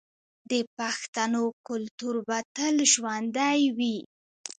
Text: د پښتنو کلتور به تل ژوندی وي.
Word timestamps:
د 0.49 0.53
پښتنو 0.77 1.43
کلتور 1.67 2.15
به 2.27 2.37
تل 2.55 2.75
ژوندی 2.93 3.61
وي. 3.77 3.97